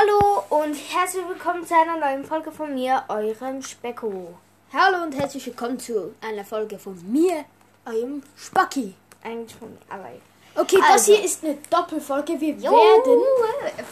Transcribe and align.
Hallo 0.00 0.44
und 0.50 0.74
herzlich 0.74 1.26
willkommen 1.26 1.66
zu 1.66 1.74
einer 1.74 1.96
neuen 1.96 2.24
Folge 2.24 2.52
von 2.52 2.72
mir, 2.72 3.02
eurem 3.08 3.60
Specko. 3.62 4.32
Hallo 4.72 5.02
und 5.02 5.12
herzlich 5.18 5.44
willkommen 5.46 5.80
zu 5.80 6.14
einer 6.20 6.44
Folge 6.44 6.78
von 6.78 7.00
mir, 7.10 7.44
eurem 7.84 8.22
Spacki. 8.36 8.94
Eigentlich 9.24 9.56
von 9.56 9.70
mir, 9.70 9.80
aber 9.88 10.10
Okay, 10.54 10.76
das 10.78 10.90
Also. 10.90 11.14
hier 11.14 11.24
ist 11.24 11.42
eine 11.42 11.58
Doppelfolge. 11.68 12.40
Wir 12.40 12.54
Jo, 12.54 12.70
werden 12.70 13.22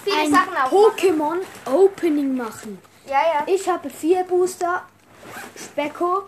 viele 0.04 0.16
ein. 0.16 0.70
Pokémon 0.70 1.38
Opening 1.74 2.36
machen. 2.36 2.78
Ja, 3.06 3.22
ja. 3.22 3.42
Ich 3.46 3.68
habe 3.68 3.90
vier 3.90 4.22
Booster, 4.24 4.82
Specko 5.56 6.22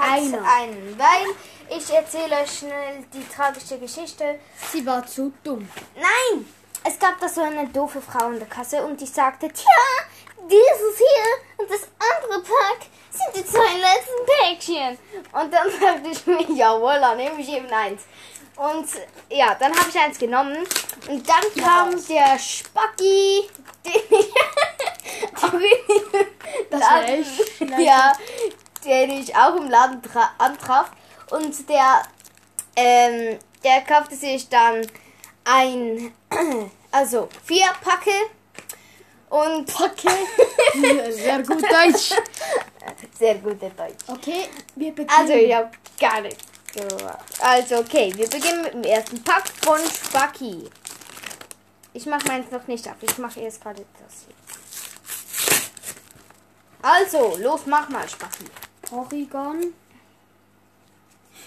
einer. 0.00 0.42
einen, 0.60 0.96
weil 0.96 1.76
ich 1.76 1.90
erzähle 1.92 2.36
euch 2.42 2.58
schnell 2.58 3.04
die 3.12 3.26
tragische 3.34 3.78
Geschichte. 3.78 4.38
Sie 4.70 4.86
war 4.86 5.04
zu 5.06 5.32
dumm. 5.42 5.68
Nein! 5.96 6.46
Es 6.88 6.98
gab 6.98 7.20
da 7.20 7.28
so 7.28 7.42
eine 7.42 7.66
doofe 7.68 8.00
Frau 8.00 8.30
in 8.30 8.38
der 8.38 8.48
Kasse 8.48 8.82
und 8.82 8.98
die 9.00 9.06
sagte, 9.06 9.48
tja, 9.48 9.70
dieses 10.50 10.96
hier 10.96 11.58
und 11.58 11.70
das 11.70 11.82
andere 11.98 12.40
Pack 12.42 12.86
sind 13.12 13.36
die 13.36 13.44
zwei 13.46 13.74
letzten 13.76 14.24
Päckchen. 14.26 14.98
Und 15.32 15.52
dann 15.52 15.68
dachte 15.80 16.08
ich 16.10 16.26
mir, 16.26 16.56
jawohl, 16.56 16.98
dann 17.00 17.16
nehme 17.18 17.40
ich 17.40 17.48
eben 17.52 17.70
eins. 17.70 18.02
Und 18.56 18.86
ja, 19.30 19.54
dann 19.54 19.72
habe 19.78 19.88
ich 19.90 19.98
eins 20.00 20.18
genommen 20.18 20.56
und 21.08 21.28
dann 21.28 21.62
kam 21.62 21.90
der 22.08 22.38
Spacki, 22.38 23.48
den 23.84 24.18
ich, 24.18 24.32
Das 26.70 26.80
Laden- 26.80 27.20
ich 27.20 27.60
ja, 27.86 28.12
den 28.84 29.10
ich 29.10 29.36
auch 29.36 29.54
im 29.56 29.68
Laden 29.68 30.00
tra- 30.02 30.30
antraf. 30.38 30.90
Und 31.30 31.68
der, 31.68 32.02
ähm, 32.76 33.38
der 33.62 33.82
kaufte 33.82 34.16
sich 34.16 34.48
dann 34.48 34.86
ein, 35.44 36.12
also 36.90 37.28
vier 37.44 37.70
Packe 37.82 38.30
und 39.30 39.66
Packe. 39.66 40.08
Sehr 41.12 41.42
gut 41.42 41.62
Deutsch. 41.62 42.14
sehr 43.18 43.34
guter 43.36 43.70
Deutsch. 43.70 44.04
Okay, 44.06 44.48
wir 44.76 44.92
beginnen. 44.92 45.10
Also 45.10 45.32
ich 45.34 45.54
habe 45.54 45.70
gar 45.98 46.20
nichts 46.20 46.44
gemacht. 46.72 47.18
Also 47.40 47.78
okay, 47.78 48.12
wir 48.14 48.28
beginnen 48.28 48.62
mit 48.62 48.74
dem 48.74 48.82
ersten 48.84 49.22
Pack 49.22 49.48
von 49.62 49.78
Spacki. 49.80 50.70
Ich 51.92 52.06
mache 52.06 52.26
meins 52.28 52.50
noch 52.50 52.66
nicht 52.66 52.86
ab. 52.86 52.96
Ich 53.00 53.18
mache 53.18 53.40
erst 53.40 53.62
gerade 53.62 53.84
das 54.00 54.24
hier. 54.26 54.34
Also, 56.80 57.36
los, 57.38 57.62
mach 57.66 57.88
mal, 57.88 58.08
Spacki. 58.08 58.44
Porygon. 58.82 59.74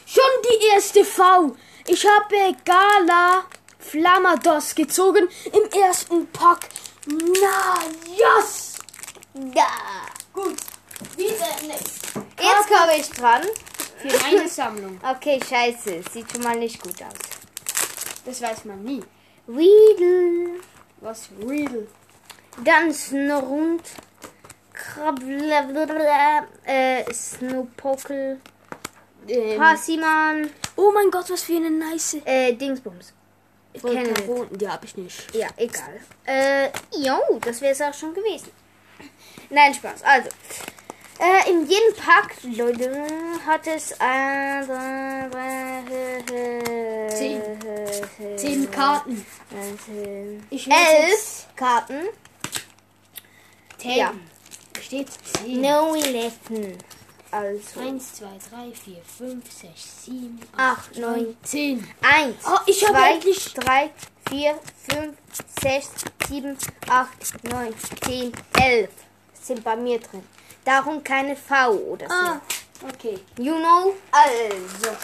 Schon 0.06 0.24
die 0.44 0.68
erste 0.74 1.06
V. 1.06 1.56
Ich 1.88 2.06
habe 2.06 2.56
Gala 2.66 3.46
Flamados 3.82 4.76
gezogen 4.76 5.28
im 5.46 5.82
ersten 5.82 6.28
Pack. 6.28 6.70
Na, 7.08 7.82
yes! 8.16 8.78
Ja. 9.54 9.68
Gut. 10.34 10.58
Wieder 11.18 11.68
nichts. 11.68 12.00
Jetzt 12.40 12.68
komme 12.68 12.98
ich 12.98 13.10
dran. 13.10 13.42
Für 13.98 14.18
meine 14.20 14.48
Sammlung. 14.48 15.00
Okay, 15.16 15.40
scheiße. 15.48 16.04
Sieht 16.12 16.32
schon 16.32 16.44
mal 16.44 16.58
nicht 16.58 16.82
gut 16.82 17.02
aus. 17.04 17.14
Das 18.26 18.42
weiß 18.42 18.66
man 18.66 18.84
nie. 18.84 19.04
Weedle. 19.48 20.60
Was 21.02 21.30
Riddle. 21.40 21.88
Dann 22.64 22.94
Snorund. 22.94 23.82
Krabbler. 24.74 26.48
Äh, 26.66 27.12
Snowpokel. 27.14 28.40
Ähm, 29.28 29.60
Passiman. 29.60 30.50
oh 30.76 30.92
mein 30.94 31.12
Gott, 31.12 31.30
was 31.30 31.44
für 31.44 31.56
eine 31.56 31.70
nice. 31.70 32.18
Äh, 32.26 32.54
Dingsbums. 32.54 33.14
Ich 33.74 33.82
kenne. 33.82 34.10
Volcaron. 34.28 34.58
Die 34.58 34.68
habe 34.68 34.86
ich 34.86 34.98
nicht. 34.98 35.36
Ja, 35.36 35.48
egal. 35.58 36.00
Äh, 36.26 36.70
jo, 36.98 37.18
das 37.42 37.62
wäre 37.62 37.72
es 37.74 37.82
auch 37.82 37.94
schon 37.94 38.14
gewesen. 38.14 38.52
Nein, 39.50 39.74
Spaß. 39.74 40.04
Also, 40.04 40.30
äh, 41.20 41.50
in 41.52 41.68
jedem 41.68 41.94
Pack, 41.96 42.36
Leute, 42.44 43.06
hat 43.46 43.68
es 43.68 43.94
ein, 44.00 44.68
drei, 44.68 45.84
Zehn. 47.10 47.42
Zehn 48.38 48.72
Karten. 48.72 49.26
Zehn. 49.86 50.44
Ich 50.50 50.68
Elf 50.68 51.48
Karten. 51.56 52.08
Zehn. 53.78 53.98
Ja. 53.98 54.14
Steht 54.82 55.10
10. 55.44 55.62
No 55.62 55.96
eleven. 55.96 56.78
Also, 57.32 57.80
1, 57.80 58.14
2, 58.16 58.26
3, 58.50 58.72
4, 58.74 59.02
5, 59.18 59.52
6, 59.52 60.06
7, 60.06 60.40
acht, 60.58 60.98
neun, 60.98 61.38
10. 61.44 61.88
eins, 62.02 62.36
Oh, 62.46 62.58
ich 62.66 62.84
habe 62.86 62.98
zwei, 62.98 63.14
endlich- 63.14 63.54
drei, 63.54 63.90
vier, 64.30 64.60
fünf, 64.90 65.18
sechs, 65.62 65.90
sieben, 66.28 66.58
acht, 66.90 67.44
neun, 67.44 67.74
zehn, 68.06 68.32
elf 68.60 68.90
sind 69.42 69.64
bei 69.64 69.76
mir 69.76 70.00
drin. 70.00 70.24
Darum 70.64 71.04
keine 71.04 71.36
V 71.36 71.72
oder 71.72 72.08
so. 72.08 72.14
Ah, 72.14 72.42
okay. 72.88 73.20
You 73.38 73.56
know? 73.58 73.94
Also, 74.12 74.96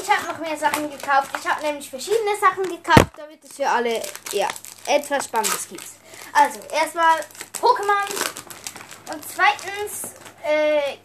ich 0.00 0.10
habe 0.10 0.26
noch 0.26 0.38
mehr 0.38 0.56
Sachen 0.56 0.90
gekauft. 0.90 1.30
Ich 1.38 1.48
habe 1.48 1.62
nämlich 1.62 1.88
verschiedene 1.88 2.36
Sachen 2.40 2.64
gekauft, 2.64 3.12
damit 3.16 3.44
es 3.44 3.54
für 3.56 3.68
alle 3.68 4.02
ja, 4.32 4.48
etwas 4.86 5.24
Spannendes 5.26 5.68
gibt. 5.68 5.84
Also, 6.32 6.58
erstmal 6.72 7.20
Pokémon 7.60 9.12
und 9.12 9.22
zweitens, 9.28 10.14
äh, 10.42 10.96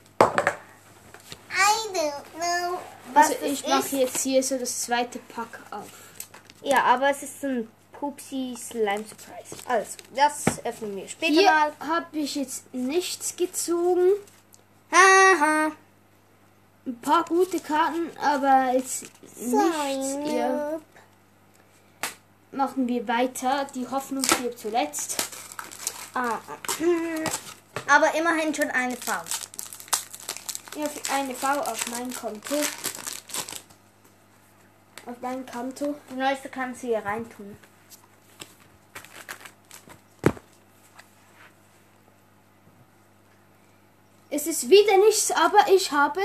was 3.13 3.29
Also 3.29 3.45
ich 3.45 3.67
mache 3.67 3.95
jetzt 3.97 4.21
hier 4.21 4.43
so 4.43 4.57
das 4.57 4.81
zweite 4.81 5.19
Pack 5.19 5.59
auf. 5.71 5.87
Ja, 6.61 6.83
aber 6.83 7.09
es 7.09 7.23
ist 7.23 7.43
ein 7.43 7.69
Pupsi 7.93 8.55
Slime 8.57 9.03
Surprise. 9.05 9.55
Also, 9.67 9.97
das 10.15 10.63
öffnen 10.65 10.95
wir 10.95 11.07
später 11.07 11.33
Hier 11.33 11.51
mal. 11.51 11.71
habe 11.79 12.17
ich 12.17 12.35
jetzt 12.35 12.73
nichts 12.73 13.35
gezogen. 13.35 14.11
Haha. 14.91 15.71
Ein 16.85 17.01
paar 17.01 17.25
gute 17.25 17.59
Karten, 17.59 18.09
aber 18.17 18.73
jetzt 18.73 19.03
nichts. 19.35 20.33
Ja, 20.33 20.79
machen 22.51 22.87
wir 22.87 23.07
weiter. 23.07 23.67
Die 23.75 23.87
Hoffnung 23.87 24.23
stirbt 24.23 24.59
zuletzt. 24.59 25.17
Ah. 26.13 26.39
Aber 27.87 28.13
immerhin 28.15 28.55
schon 28.55 28.71
eine 28.71 28.95
V. 28.95 29.11
Für 30.87 31.13
eine 31.13 31.35
V 31.35 31.47
auf 31.47 31.85
mein 31.91 32.13
Konto. 32.13 32.55
Auf 35.05 35.15
mein 35.19 35.45
Konto. 35.45 35.95
Die 36.09 36.15
neueste 36.15 36.47
kannst 36.47 36.83
du 36.83 36.87
hier 36.87 36.99
reintun. 36.99 37.57
Es 44.29 44.47
ist 44.47 44.69
wieder 44.69 44.97
nichts, 44.99 45.31
aber 45.31 45.69
ich 45.69 45.91
habe 45.91 46.21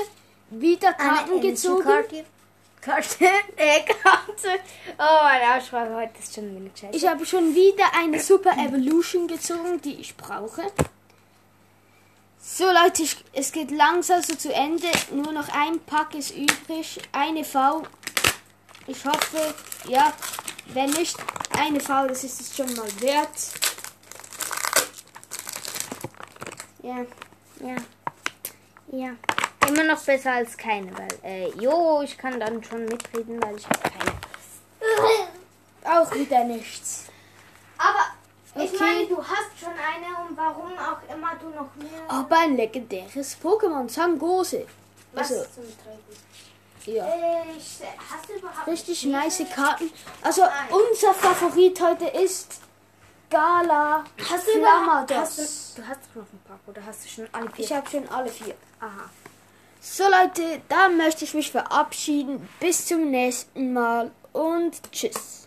wieder 0.50 0.92
Karten 0.92 1.40
gezogen. 1.40 1.82
Karte. 1.82 2.24
Karte. 2.80 3.24
Äh, 3.56 3.80
Karte. 3.80 4.60
Oh, 4.98 5.24
meine 5.24 5.56
Aussprache 5.56 5.94
heute 5.94 6.18
ist 6.20 6.32
schon 6.32 6.54
wieder 6.54 6.70
scheiße. 6.76 6.96
Ich 6.96 7.06
habe 7.08 7.26
schon 7.26 7.54
wieder 7.54 7.92
eine 7.98 8.20
Super 8.20 8.52
Evolution 8.52 9.26
gezogen, 9.26 9.80
die 9.80 9.94
ich 9.94 10.16
brauche. 10.16 10.62
So 12.46 12.70
Leute, 12.70 13.02
ich, 13.02 13.16
es 13.32 13.52
geht 13.52 13.70
langsam 13.70 14.22
so 14.22 14.34
zu 14.34 14.52
Ende. 14.52 14.88
Nur 15.12 15.32
noch 15.32 15.48
ein 15.48 15.80
Pack 15.80 16.14
ist 16.14 16.30
übrig. 16.30 17.00
Eine 17.10 17.42
V. 17.42 17.84
Ich 18.86 19.02
hoffe, 19.06 19.54
ja, 19.88 20.12
wenn 20.66 20.90
nicht 20.90 21.16
eine 21.58 21.80
V, 21.80 22.06
das 22.06 22.22
ist 22.22 22.42
es 22.42 22.54
schon 22.54 22.72
mal 22.74 23.00
wert. 23.00 23.30
ja, 26.82 27.06
ja, 27.60 27.76
ja. 28.92 29.16
Immer 29.66 29.84
noch 29.84 30.04
besser 30.04 30.32
als 30.32 30.54
keine, 30.54 30.92
weil, 30.98 31.18
äh, 31.22 31.48
jo, 31.58 32.02
ich 32.02 32.18
kann 32.18 32.38
dann 32.38 32.62
schon 32.62 32.84
mitreden, 32.84 33.42
weil 33.42 33.56
ich 33.56 33.64
habe 33.64 33.80
keine. 33.80 34.12
Auch 35.98 36.14
wieder 36.14 36.44
nichts. 36.44 37.06
Aber 38.54 38.64
ich 38.64 38.72
Okay. 38.74 38.80
meine, 38.84 39.06
du 39.08 39.16
hast 39.18 39.50
schon 39.60 39.70
eine 39.72 40.28
und 40.28 40.36
warum 40.36 40.72
auch 40.78 41.14
immer 41.14 41.34
du 41.40 41.48
noch 41.48 41.74
mehr. 41.76 42.00
Aber 42.08 42.38
ein 42.38 42.56
legendäres 42.56 43.36
Pokémon, 43.42 43.88
Sangose. 43.88 44.66
Was 45.12 45.30
Also, 45.32 45.44
zum 45.54 45.64
Teufel? 45.64 46.94
ja. 46.94 47.06
Ich, 47.56 47.78
hast 48.10 48.28
du 48.28 48.32
überhaupt 48.34 48.66
Richtig 48.66 49.04
nice 49.06 49.42
Karten. 49.54 49.90
Also 50.22 50.42
Nein. 50.42 50.52
unser 50.90 51.14
Favorit 51.14 51.80
heute 51.80 52.06
ist 52.06 52.60
Gala 53.30 54.04
Hast 54.30 54.46
du 54.46 54.58
überhaupt? 54.58 55.12
Hast 55.14 55.38
du, 55.38 55.42
du 55.82 55.88
hast 55.88 56.00
noch 56.14 56.22
einen 56.22 56.40
Pack 56.46 56.58
oder 56.66 56.84
hast 56.86 57.04
du 57.04 57.08
schon 57.08 57.28
alle 57.32 57.50
vier? 57.50 57.64
Ich 57.64 57.72
habe 57.72 57.88
schon 57.90 58.08
alle 58.08 58.28
vier. 58.30 58.54
Aha. 58.80 59.10
So 59.80 60.04
Leute, 60.04 60.62
da 60.68 60.88
möchte 60.88 61.24
ich 61.24 61.34
mich 61.34 61.50
verabschieden. 61.50 62.48
Bis 62.60 62.86
zum 62.86 63.10
nächsten 63.10 63.72
Mal 63.72 64.10
und 64.32 64.80
tschüss. 64.92 65.43